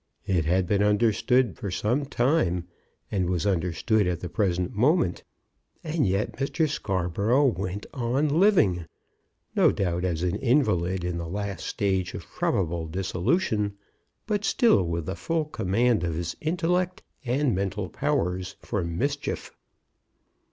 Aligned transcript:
It 0.25 0.45
had 0.45 0.65
been 0.65 0.81
understood 0.81 1.59
some 1.71 2.05
time, 2.07 2.67
and 3.11 3.29
was 3.29 3.45
understood 3.45 4.07
at 4.07 4.19
the 4.19 4.29
present 4.29 4.73
moment; 4.73 5.23
and 5.83 6.07
yet 6.07 6.37
Mr. 6.37 6.67
Scarborough 6.67 7.45
went 7.45 7.85
on 7.93 8.27
living, 8.27 8.87
no 9.55 9.71
doubt, 9.71 10.03
as 10.03 10.23
an 10.23 10.37
invalid 10.37 11.03
in 11.03 11.19
the 11.19 11.27
last 11.29 11.67
stage 11.67 12.15
of 12.15 12.25
probable 12.25 12.87
dissolution, 12.87 13.77
but 14.25 14.43
still 14.43 14.81
with 14.87 15.05
the 15.05 15.15
full 15.15 15.45
command 15.45 16.03
of 16.03 16.15
his 16.15 16.35
intellect 16.41 17.03
and 17.23 17.53
mental 17.53 17.87
powers 17.87 18.55
for 18.63 18.83
mischief. 18.83 19.55